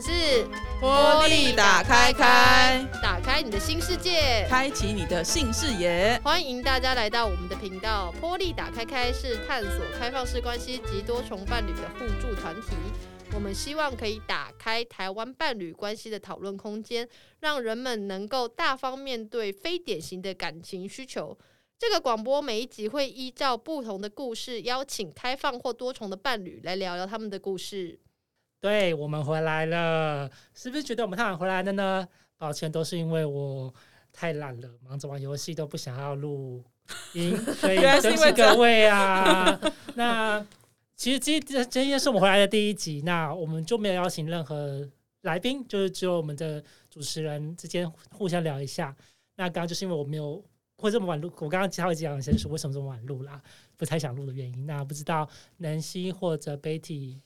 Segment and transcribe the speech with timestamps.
[0.00, 0.46] 们是
[0.80, 6.18] 玻璃打开开，打开你的新世界，开启你的新视野。
[6.24, 8.10] 欢迎大家来到我们的频道。
[8.18, 12.68] 玻璃打开开是探索开放式关系及多重伴侣的互助团体。
[13.34, 17.06] 我们希望可以打开台湾伴侣关系的讨论空间，
[17.40, 21.36] 让人们能够大方面对非典型的感情需求。
[21.78, 28.00] 这个广播每一集会依照不同的故事，邀请开放或多重的伴侣来聊聊他们的故事。
[28.60, 32.06] 对，我们回来了，是不是觉得我们太晚回来了呢？
[32.36, 33.72] 抱歉，都是因为我
[34.12, 36.62] 太懒了，忙着玩游戏都不想要录
[37.14, 39.58] 音，所以对不起各位啊。
[39.94, 40.44] 那
[40.94, 44.86] 其实今天今天是我们回来的第一集，那我们就没有邀请任何
[45.22, 48.94] 来宾，就是只有我们的主持人之间互相聊一下。
[49.36, 50.44] 那刚刚就是因为我没有。
[50.76, 53.38] 会这么晚录，我刚刚其他会讲一下，就是为什么这么晚录啦，
[53.76, 54.64] 不太想录的原因。
[54.64, 57.20] 那不知道南希或者 Betty 呢，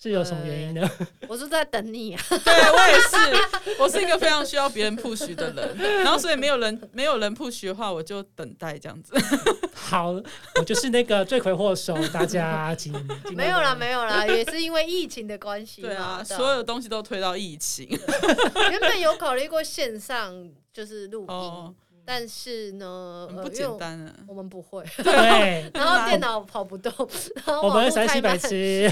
[0.00, 0.88] 是有什么原因的？
[1.26, 9.12] 我是在等你啊， 对我也是，我是一个非常需要别人 push 的人，然后所以没有人没有人 push 的话，我就等待这样子。
[9.74, 10.12] 好，
[10.56, 12.92] 我就是那个罪魁祸首，大家请
[13.34, 15.82] 没有啦，没有啦，也是因为疫情的关系。
[15.82, 17.88] 对啊，所有东西都推到疫情。
[18.70, 20.48] 原本有考虑过线上。
[20.70, 21.74] 就是录音，哦、
[22.10, 26.90] 但是呢，不简单啊，我们不会， 对，然后电脑跑不动，
[27.44, 28.88] 然后我们三七百七，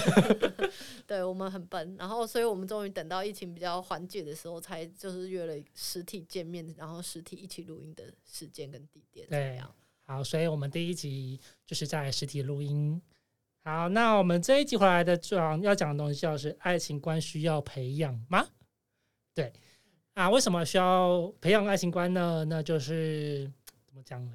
[1.06, 9.59] 对我们很笨，然后所以我们终于等到疫情比较缓解的时候，才就是约了实体见面，然后实体一起录音的时间跟地点，对，
[10.05, 13.00] 好，所以我们第一集就是在实体录音。
[13.64, 18.47] 好，那我们这一集回来的主要要讲的东西，就是爱情观需要培养吗？
[19.34, 19.50] 对。
[20.17, 22.42] 啊，为什么需要培养爱情观呢？
[22.48, 23.45] 那就是
[23.86, 24.33] 怎么讲呢？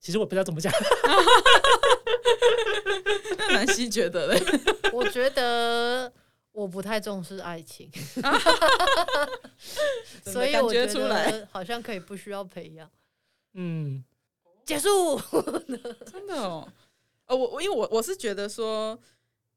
[0.00, 0.72] 其实我不知道怎么讲。
[3.36, 4.42] 那南希觉得嘞？
[4.94, 6.10] 我觉得
[6.52, 7.90] 我不太重视爱情，
[10.24, 12.90] 所以我觉得好像可以不需要培养。
[13.52, 14.02] 嗯，
[14.64, 15.20] 结束。
[16.10, 16.66] 真的哦，
[17.26, 18.98] 呃，我我因为我我是觉得说，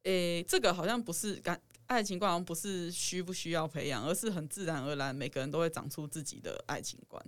[0.03, 1.57] 诶、欸，这个好像不是感。
[1.91, 7.21] 爱情观不是需不需要培养，而是很自然而然，每个人都会长出自己的爱情观，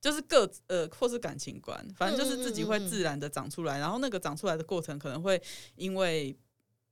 [0.00, 3.78] 就是各呃或是感情观，反正就是自己会自然的长出来。
[3.78, 5.40] 然后那个长出来的过程，可能会
[5.76, 6.36] 因为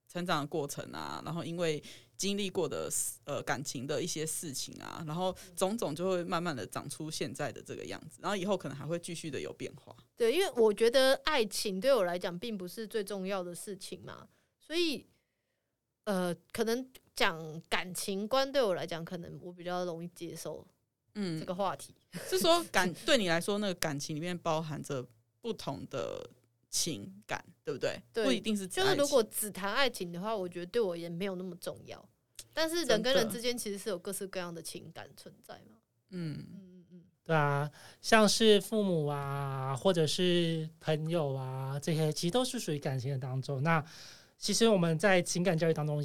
[0.06, 1.82] 成长的过程啊，然后因为
[2.16, 2.88] 经历过的
[3.24, 8.20] 呃感情的一些事情啊，然后种种就会慢慢的长出现在的这个样子。
[8.22, 9.92] 然后以后可能还会继续的有变化。
[10.16, 14.28] 对，因为我觉得爱情对我来讲并不是最重要的事情嘛，
[14.60, 15.04] 所以
[16.04, 16.88] 呃可能。
[17.18, 20.64] 讲感情观对我来讲，可能我比较容易接受。
[21.16, 25.04] 嗯，这个话题、嗯、是说 感对你来说，那个感情里面包含着
[25.40, 26.24] 不同的
[26.70, 28.00] 情感，对不对？
[28.12, 32.08] 对，不一定是就是如果只谈爱情的话，我觉得对我也没有那么重要。
[32.52, 35.78] 但是人跟人之间其实是有各式各样的情感存在嘛。
[36.10, 37.68] 嗯嗯嗯，对啊，
[38.00, 43.60] 像是父母啊，或者是朋友啊，这些其实都是属于感情的当中。
[43.64, 43.84] 那
[44.36, 46.00] 其实我们在情感教育当中。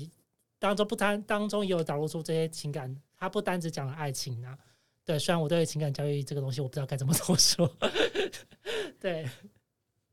[0.64, 4.58] 当中不单当中也有导入出这些情感，他不单只讲了爱情啊。
[5.04, 7.70] 对，虽然我对情感教育这个东西我不知道该怎么说。
[8.98, 9.30] 对，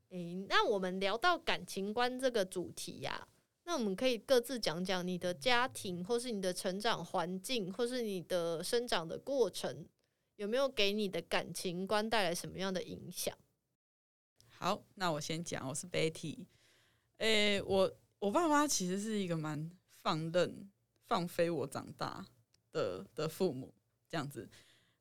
[0.09, 3.29] 诶，那我们聊到感情观这个主题呀、啊，
[3.63, 9.87] 那我们可以各自讲讲你的家庭，或是你的成长环境，或是你的生长的过程，
[10.35, 13.33] 有没有给你的感情观带来什么样的影响？
[14.49, 16.47] 好，那我先讲，我是 Betty。
[17.19, 19.71] 诶，我我爸妈其实是一个蛮。
[20.03, 20.71] 放任、
[21.07, 22.25] 放飞我长大
[22.73, 23.75] 的的父母
[24.09, 24.49] 这样子，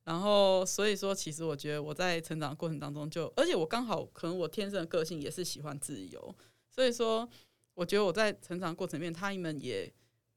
[0.04, 6.36] 然后所以说，其实我觉得我在成长过程当中就，而且我刚好可能我天生的个性也是喜欢自由，
[6.70, 7.28] 所以说
[7.74, 9.92] 我觉得我在成长过程里面，他们也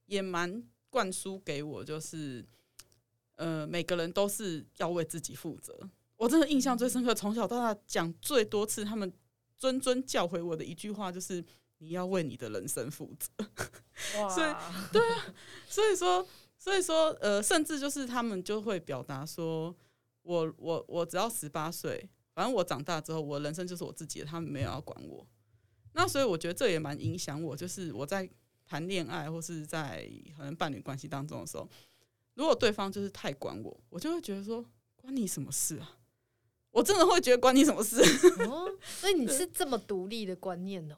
[0.06, 2.44] 也蛮灌输给我，就是
[3.37, 5.76] 呃，每个人都是要为自己负责。
[6.16, 9.12] 我真的印象最深刻，从小到大讲最多次，他们
[9.58, 11.44] 谆谆教诲我的一句话就是。
[11.78, 13.28] 你要为你的人生负责，
[13.94, 14.54] 所以
[14.92, 15.34] 对啊，
[15.68, 16.26] 所以说，
[16.58, 19.74] 所以说，呃，甚至就是他们就会表达说，
[20.22, 25.26] 我我我只要十八岁，反正我长大之后，我人生就是我自己的，他们没有要管我。
[25.94, 28.28] 那所以我觉得这也蛮影响我，就是我在
[28.64, 31.68] 谈恋爱或是在可能伴侣关系当中的时候，
[32.34, 34.64] 如果对方就是太管我，我就会觉得说，
[34.96, 35.98] 关你什么事啊？
[36.70, 38.00] 我真的会觉得关你什么事？
[38.48, 40.96] 哦，所以你是这么独立的观念哦。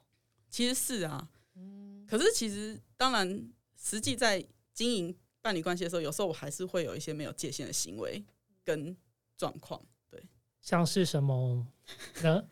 [0.49, 3.49] 其实是啊，嗯可是其实当然，
[3.81, 8.23] 实际在经营伴侣关系的时候，有时候我还是会有一些没有界限的行为
[8.63, 8.95] 跟
[9.37, 9.81] 状况。
[10.09, 10.23] 对，
[10.61, 11.65] 像是什么
[12.23, 12.47] 呢？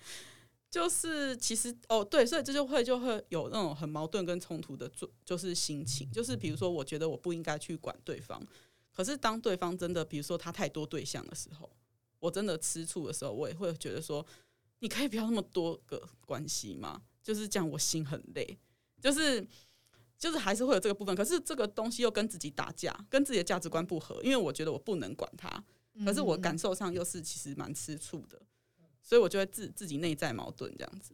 [0.70, 8.44] 就是其实哦，对，所以这就会就会有那种很矛盾跟冲突的，就就是心情，就是比如说，我觉得我不应该去管对方，
[8.92, 11.70] 可是当对方真的，比如说他太多对象的时候，
[12.18, 14.26] 我真的吃醋的时候，我也会觉得说，
[14.80, 17.04] 你可以不要那么多个关系吗？
[17.22, 18.58] 就是这样，我心很累，
[19.04, 19.46] 就是
[20.18, 25.64] 就是还是会有这个部分，可是这个东西又跟自己打架，跟自己的价值观不合，因为我觉得我不能管他，
[26.06, 28.42] 可是我感受上又是其实蛮吃醋的。
[29.06, 31.14] 所以我就会自自己内在矛盾这样子，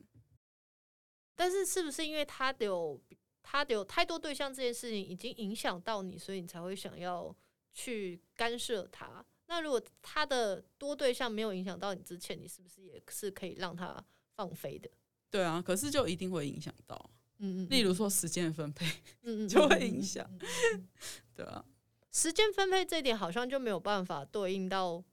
[1.36, 3.02] 但是是不是因为他有
[3.42, 7.36] 他有太多对象这件事情已经影响到你，所以你才会想要
[7.74, 9.26] 去干涉他？
[9.48, 14.06] 那如果他的多对象没有影响到你之前，你是不是也是可以让他
[14.36, 14.88] 放飞的？
[15.32, 17.10] 对啊，可是就一定会影响到，
[17.40, 18.86] 嗯嗯，例如说时间分配，
[19.24, 20.30] 嗯嗯，就会影响，
[21.36, 21.66] 对啊，
[22.12, 25.04] 时间分配这一点好像就没有办法对应到。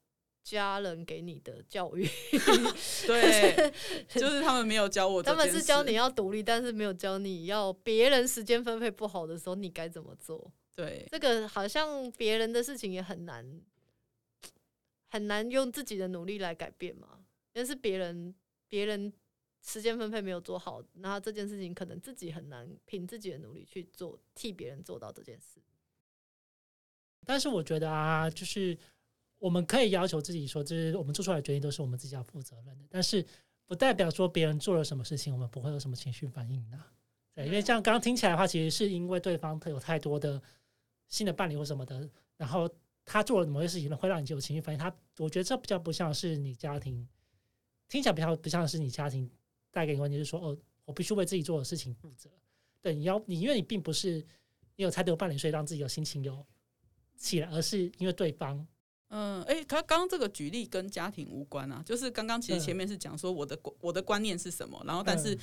[0.49, 2.08] 家人给你的教育，
[3.05, 3.73] 对，
[4.08, 10.52] 就是他们没有教我，他们是教你要独立，但是没有教你要别人时间分配不好的时候你该怎么做。
[10.73, 13.61] 对，这个好像别人的事情也很难，
[15.11, 17.25] 很难用自己的努力来改变嘛。
[17.52, 18.32] 但是别人
[18.69, 19.12] 别人
[19.66, 25.60] 时间分配没有做好，然后这件事情可能自己很难凭自己的努力去做，替别人做到这件事。
[27.24, 28.78] 但是我觉得啊，就是。
[29.38, 32.86] 我们可以要求自己说，就是我们做出来的决定都是我们自己要负责任的。
[32.88, 33.24] 但是
[33.66, 36.78] 不代表说别人做了什么事情，我们不会有什么情绪反应的。
[37.34, 40.42] 对，因为像刚刚听起来的话，其实是因为对方他有太多的
[41.08, 42.08] 新的伴侣或什么的，
[42.38, 42.68] 然后
[43.04, 44.78] 他做了某些事情，会让你就有情绪反应。
[44.78, 47.06] 他我觉得这比较不像是你家庭，
[47.88, 49.30] 听起来比较不像是你家庭
[49.76, 50.56] 带给你观念，就是说哦，
[50.87, 52.31] 我必须为自己做的事情负责。
[52.81, 54.25] 对，你要你因为你并不是
[54.76, 56.43] 你有才得伴侣，所以让自己有心情有
[57.14, 58.67] 起来，而是因为对方。
[59.08, 65.34] 嗯，哎、欸，他刚刚这个举例跟家庭无关啊，就是刚刚其实前面是讲说我的我的观念是什么，然后但是、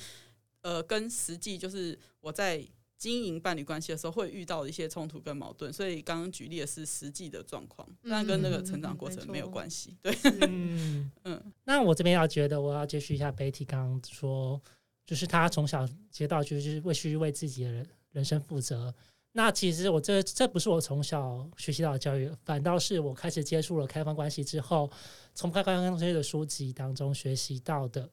[0.62, 2.66] 嗯、呃，跟实际就是我在
[2.96, 9.96] 经营伴侣关系的时候会遇到的一些冲突跟矛盾，所以刚刚举例的是实际的状况，那跟那个成长过程没有关系。
[10.00, 10.16] 对，
[10.48, 11.52] 嗯 嗯。
[11.64, 14.60] 那我这边要觉得我要接续一下 Betty 刚刚说，
[15.04, 18.94] 就是他从小接到就是为需为自己的人人生负责。
[19.36, 24.88] 那其实我这这不是我从小学习到的教育，反倒是我开始接触了开放关系之后，
[25.34, 28.08] 从开放关系的书籍当中学习到的，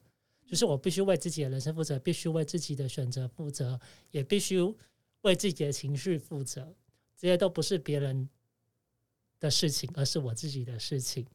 [0.52, 4.60] 就是我必须为自己的人生负责，必须为自己的选择负责，也必须
[5.22, 6.76] 为自己的情绪负责。
[7.16, 8.28] 这些都不是别人
[9.40, 11.26] 的事情，而是我自己的事情。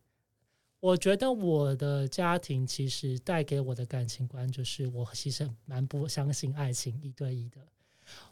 [0.81, 7.67] 我觉得我的家庭其实带给我的感情观，就是我其实蛮不相信爱情一对一的。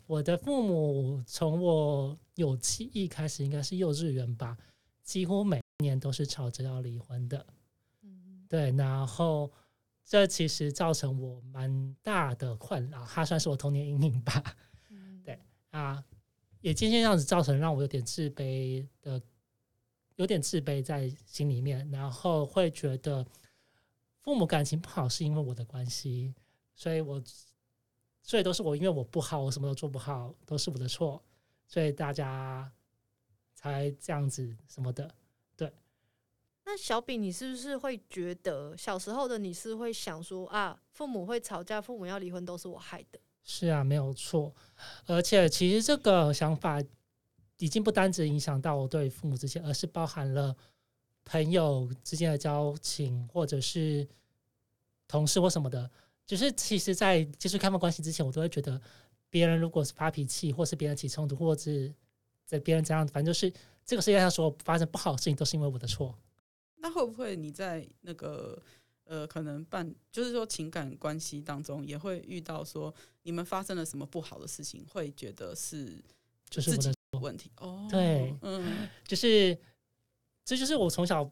[0.07, 4.55] 我的父母从我有记忆开始，应该是幼稚园吧，
[5.03, 7.47] 几乎每年都是吵着要离婚的。
[8.03, 9.51] 嗯，对，然后
[10.05, 14.56] 这其实造成我蛮大的困扰，它算是我童年阴影吧。
[14.91, 15.39] 嗯， 对
[15.71, 16.05] 啊，
[16.61, 19.21] 也渐渐这样子造成让我有点自卑的，
[20.17, 23.27] 有点自卑在心里面，然后会觉得
[24.21, 26.35] 父母感情不好是因为我的关系，
[26.75, 27.23] 所以我。
[28.27, 31.23] 所以都是我，因为我不好，我什么都做不好，都是我的错，
[31.67, 32.73] 所以大家
[33.53, 35.15] 才这样子什么的。
[36.67, 43.19] 那小饼，你是不是会觉得小时候的你是会想说啊，父母会吵架，父母要离婚，都是我害的？
[43.43, 44.55] 是啊，没有错。
[45.06, 46.83] 而且其实这个想法
[47.59, 50.56] 已经不单只影响到我对父母之间，而是包含了
[51.25, 54.06] 朋友之间的交情，或者是
[55.06, 55.91] 同事或什么的。
[56.27, 58.81] 就是其实，在接触开放关系之前，我都会觉得，
[59.29, 61.93] 别人如果是发脾气，或是别人起冲突，或者是
[62.47, 63.53] 在别人这样，反正就是
[63.85, 66.19] 这个世界上所有发生不好的事情，都是因为我的错。
[66.84, 68.62] 那会不会你在那个
[69.05, 75.98] 呃，可能办，就是说情感关系当中，也会遇到说你们发生了什么不好的事情，会觉得是
[76.50, 77.50] 就是自己的问题？
[77.56, 79.58] 哦，对，嗯， 就是
[80.44, 81.29] 这就是我从小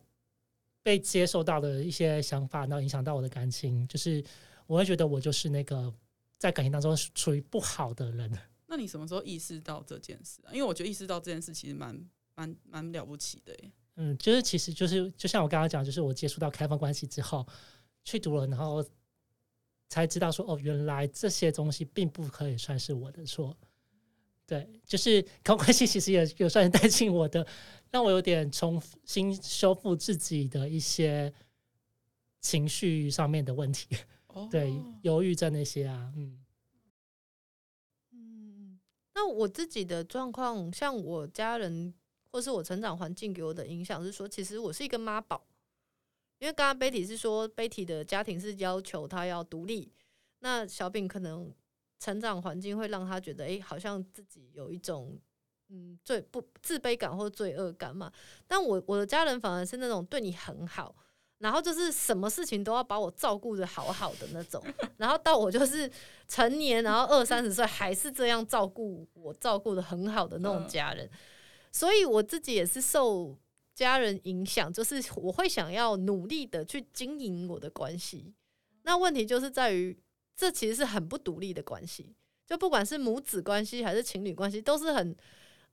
[0.83, 4.25] 被接受到的一些想法，然后影响到我的感情，就是。
[4.69, 5.93] 我会觉得我就是那个
[6.39, 8.33] 在感情当中处于不好的人。
[8.69, 10.49] 那你什么时候意识到这件事啊？
[10.55, 13.55] 因为我觉得意识到这件事其实蛮蛮蛮了不起的。
[13.97, 17.47] 嗯，就是其实就是就像我刚刚讲，就是我接触到开放关系之后
[18.05, 18.85] 去读了，然后
[19.89, 23.57] 才知道说哦，原来这些东西并不可以算是我的错。
[24.47, 27.47] 对，就是开放关系其实也有算是带进我的，
[27.91, 31.33] 让我有点重新修复自己的一些
[32.41, 33.97] 情绪上面的问题。
[34.29, 36.39] 哦对，忧郁症那些啊，嗯
[38.13, 38.81] 嗯，
[39.15, 41.93] 那我自己的状况，像我家人
[42.33, 45.47] 或是我成长环境给我的影响是说，其实我是一个妈宝，
[46.39, 49.93] 因为刚刚 Betty 是说 Betty 的家庭是要求她要独立，
[50.41, 51.55] 那小饼可能
[52.01, 55.21] 成长环境会让他觉得，哎、欸，好像自己有一种
[55.69, 58.11] 嗯最不自卑感或罪恶感嘛。
[58.47, 60.97] 但我我的家人反而是那种对你很好。
[61.39, 64.63] 然后就是什么事情都要把我照顾的好好的那种，
[64.97, 65.91] 然后到我就是
[66.29, 71.11] 成年，然后二三十岁还是这样照顾我，照顾的很好的那种家人，
[71.73, 73.37] 所以我自己也是受
[73.75, 78.33] 家人影响，就是我会想要努力的去经营我的关系。
[78.83, 79.99] 那问题就是在于，
[80.37, 82.15] 这其实是很不独立的关系，
[82.47, 85.17] 就不管是母子关系还是情侣关系，都是很。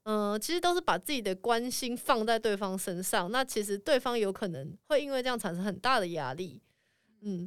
[0.04, 6.58] 嗯、其实都是把自己的关心放在对方身上，那其实对方有可能会因为这样产生很大的压力。
[7.20, 7.46] 嗯，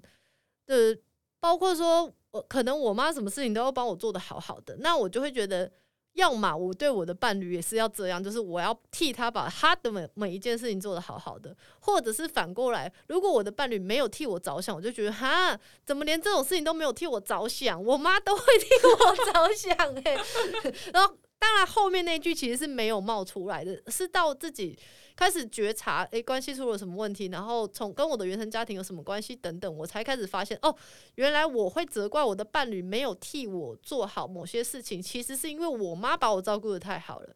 [0.64, 0.96] 对，
[1.40, 5.70] 包括说，我可能我妈什么事情都要帮我做得好好的，那我就会觉得，
[6.14, 17.84] 要么我对我的伴侣也是要这样，就是我要替他把他的每每一件事情做得好好的，或者是反过来，如果我的伴侣没有替我着想，我就觉得哈，怎么连这种事情都没有替我着想？
[17.84, 20.20] 我妈都会替我着想欸，
[20.94, 21.16] 然后。
[21.44, 24.80] 当然，后面那句其实是没有冒出来的，是到自己
[25.14, 30.74] 开始觉察，诶、关系出了什么问题，然后从跟我的原生家庭有什么关系等等，我才开始发现，哦，
[31.16, 37.36] 原来我会责怪我的伴侣没有替我做好某些事情，其实是因为我妈把我照顾得太好了。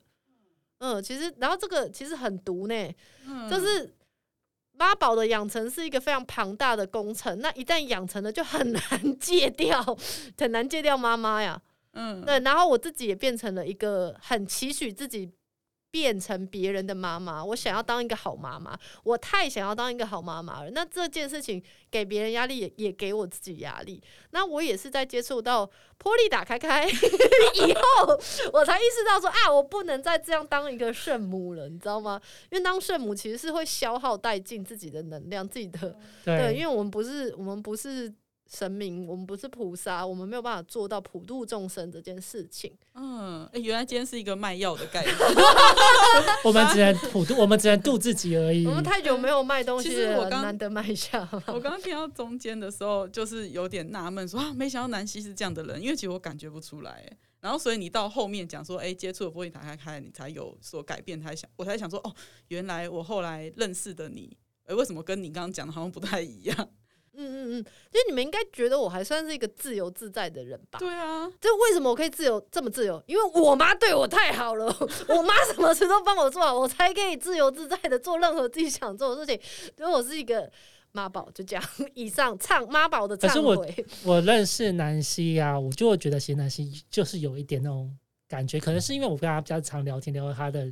[0.77, 2.95] 嗯，其实，然后这个其实很毒呢，
[3.51, 3.93] 就是
[4.71, 9.83] 妈宝的养成是一个非常庞大的工程，那一旦养成了，就很难戒掉，
[10.37, 11.61] 很难戒掉妈妈呀。
[11.93, 15.31] 嗯，对，然后我自己也变成了一个很期许自己
[15.89, 20.69] 变成别人的妈妈，我想要当一个好妈妈，我太想要当一个好妈妈了。
[20.71, 24.03] 那这件事情给别人压力，也也给我自己压力。
[24.31, 25.65] 那我也是在接触到
[25.97, 28.19] 波莉打开开 以后，
[28.53, 32.21] 我才意识到说啊，我不能再这样当一个圣母了，你知道吗？
[32.51, 38.13] 因为当圣母其实是会消耗殆尽自己的能量，自己的对，对，因为我们不是，我们不是。
[38.49, 42.73] 神明，我们不是菩萨，我们没有办法做到普度众生这件事情。
[42.93, 45.15] 嗯，原来今天是一个卖药的概念。
[46.43, 48.65] 我们只能普度，我们只能度自己而已。
[48.65, 51.27] 我们太久没有卖东西了，其实我刚难得卖一下。
[51.47, 57.05] 我刚刚听到中间的时候，就是有点纳闷，说啊，没想到南希是这样的人，因为其实我感觉不出来。
[57.39, 62.13] 然后，所以你到后面讲说，哎、欸，接触了波莉打开开，你才有所改变，才想，我才想说，哦，
[62.47, 66.69] 原来我后来认识的你，哎、欸，为什么跟你刚刚讲的好像不太一样？
[67.17, 70.77] 嗯嗯嗯，就你们应该觉得我还算是一个自由自在的人吧？
[70.77, 73.03] 对啊，就为什么我可以自由这么自由？
[73.07, 74.65] 因为我妈对我太好了，
[75.09, 79.41] 我妈什么事都帮我做好，我才可以自由自在的做任何自己想做的事情。
[79.75, 80.49] 所以我是一个
[80.91, 81.63] 妈宝，就这样。
[81.95, 83.27] 以上唱妈宝的忏悔。
[83.27, 87.91] 可是我我认识南希啊，我就会觉得其实南希就是有一点那种
[88.27, 90.71] 感觉，可能是因为我跟她比较常聊天，聊她的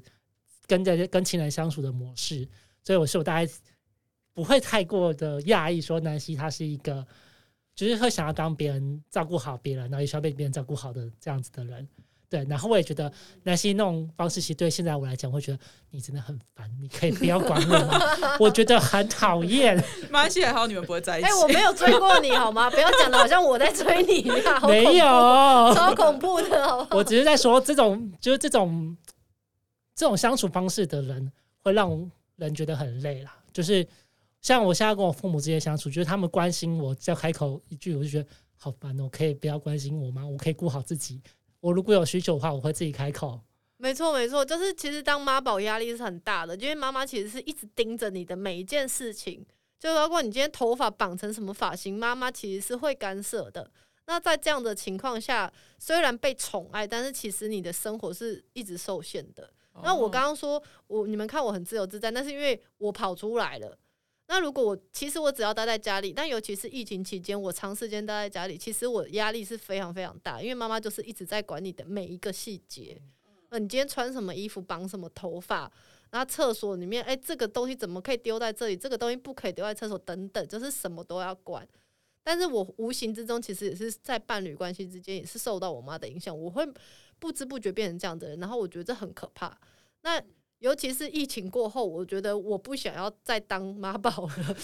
[0.67, 2.47] 跟在跟情人相处的模式，
[2.83, 3.51] 所以我是我大概。
[4.35, 7.03] 不会太过的讶异，说南希他是一个，
[7.73, 11.87] 就是会想要当别人照顾好别人，然后也需要被别人照顾好的这样子的人。
[12.27, 13.09] 对，然后我也觉得
[13.43, 15.59] 南希那种方式，其实对现在我来讲，会觉得
[15.91, 17.99] 你真的很烦，你可以不要管我吗？
[18.37, 19.81] 我觉得很讨厌。
[20.09, 21.27] 马来西亚还好，你们不会在一起。
[21.27, 22.69] 哎、欸，我没有追过你好吗？
[22.69, 24.67] 不要讲的好像我在追你一样。
[24.67, 25.05] 没有，
[25.73, 26.97] 超恐怖的好好。
[26.97, 28.97] 我只是在说，这种就是这种
[29.95, 33.87] 这种相处方式的人，会让人觉得很累啦，就是。
[34.45, 39.09] 像我现在跟我父母之间相处，就是他们关心我，只要开口一句，我就觉得好烦哦。
[39.11, 40.23] 可以不要关心我吗？
[40.23, 41.19] 我可以顾好自己。
[41.59, 43.39] 我如果有需求的话，我会自己开口。
[43.77, 49.43] 没错，没错，就是其实当妈宝压力是很大的，因为妈妈其实是一直盯着你的每一件事情，
[49.79, 53.71] 就包括你今天头发绑成什么发型，妈妈其实是会干涉的。
[54.05, 59.49] 那在这样的情况下，虽然被宠爱，但是其实你的生活是一直受限的。
[59.73, 63.75] 哦、那我刚刚说我你们看我很自由自在，那是因为我跑出来了。
[64.27, 72.99] 那如果我其实我只要待在家里，但尤其是疫情期间，我长时间待在家里，其实我压力是非常非常大，因为妈妈就是一直在管你的每一个细节。
[73.49, 75.71] 呃，你今天穿什么衣服，绑什么头发，
[76.09, 78.75] 然后厕所里面，哎，这个东西怎么可以丢在这里？
[78.75, 81.67] 这个东西不可以丢在厕所，等等，就是什么都要管。
[82.23, 86.67] 但是我无形之中，其实也是在伴侣关系之间，也是受到我妈的影响，我会
[87.19, 89.55] 不知不觉变成这样的人，然后我觉得这很可怕。
[90.01, 90.19] 那。
[90.65, 94.55] 尤其是疫情过后，我觉得我不想要再当妈宝了。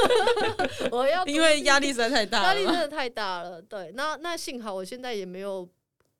[0.92, 3.62] 我要因为压力实在太大了，压力真的太大了。
[3.62, 5.66] 对，那那幸好我现在也没有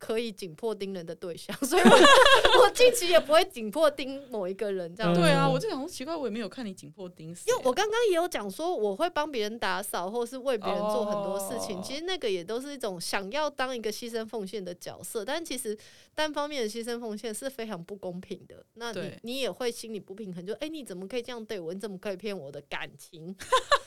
[0.03, 1.89] 可以紧迫盯人的对象， 所以我
[2.61, 5.13] 我近期也不会紧迫盯某一个人这样。
[5.13, 7.49] 对啊，我就想说奇怪，我也没有看你紧迫盯死。
[7.49, 11.81] 因为我刚刚也有讲说，我会帮别人打扫，或是为别人做很多事情。
[11.81, 15.77] 其实那个也都是一种想要当一个牺牲奉献的角色，但其实
[16.13, 18.65] 单方面的牺牲奉献是非常不公平的。
[18.73, 21.73] 那你你也会心里不平衡，就哎，你怎么可以这样对我？
[21.73, 23.33] 你怎么可以骗我的感情？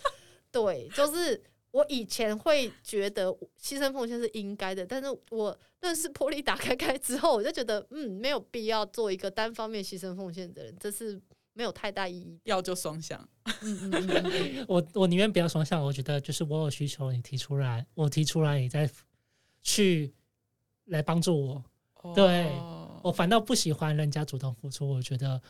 [0.51, 1.43] 对，就是。
[1.77, 3.31] 我以前会觉得
[3.61, 11.21] 牺牲奉献是应该的，但是我认识玻璃打开开之后，我就觉得嗯，没有必要做一个单方面牺牲奉献的人，这是
[11.53, 12.41] 没有太大意义。
[12.45, 13.29] 要就双向，
[13.61, 15.85] 嗯嗯我 我宁愿不要双向。
[15.85, 18.91] 我觉得就是我有需求，你提出来，我提出来，你再
[19.61, 20.15] 去
[20.87, 21.65] 来帮助我。
[21.97, 22.15] Oh.
[22.15, 22.51] 对，
[23.03, 25.43] 我反倒不喜欢人家主动付出，我觉得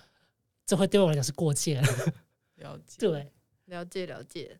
[0.64, 1.80] 这会对我来讲是过界。
[2.56, 3.30] 了解， 对，
[3.66, 4.58] 了解了解。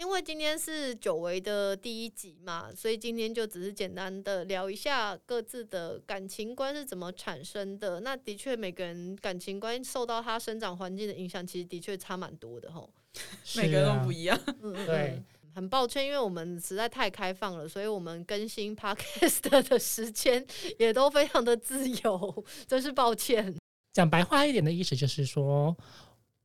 [0.00, 8.00] 因为今天是久违的第一集嘛，所以今天就只是简单的聊一下各自的感情观是怎么产生的。
[8.00, 12.90] 那的确，每个人感情观受到他生长环境的影响，其实的确差蛮多的吼。
[13.56, 14.40] 每个人都不一样。
[14.62, 15.22] 嗯，对。
[15.54, 20.42] 很抱歉，因为我们实在太开放了，所以我们更新 Podcast 的时间
[20.78, 23.54] 也都非常的自由，真是抱歉。
[23.92, 25.76] 讲白话一点的意思就是说。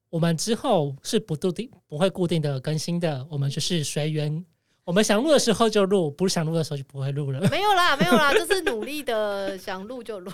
[0.10, 4.46] 我们之后是不固定、不会固定的更新的，我们就是随缘。
[4.86, 7.42] 我们想录的时候就录，不是想录的时候就不会录了。
[7.50, 10.32] 没有啦，没有啦，就是努力的想录就录。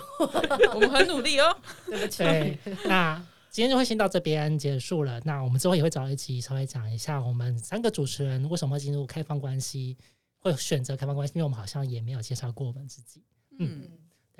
[0.74, 1.56] 我们很努力哦。
[1.88, 2.18] 对不起。
[2.18, 3.16] 对，那
[3.50, 5.18] 今天就会先到这边结束了。
[5.24, 9.96] 那我们之后也会找一集稍微讲一下，我们三个主持人为什么会进入开放关系，
[10.38, 13.24] 会选择开放关系，因为我们好像也没有介绍过我们自己。
[13.58, 13.80] 嗯。
[13.84, 13.90] 嗯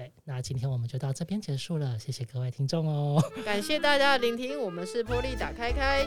[0.03, 6.05] 对，那今天我们就到这边结束了，谢谢各位听众哦， 感谢大家的聆听，我们是玻璃打开开，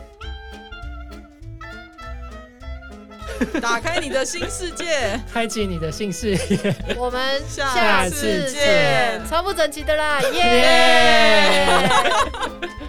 [3.62, 12.85] 打开你的新世界， 开启你的新世界，我们下次见，超不整齐的啦，耶、yeah!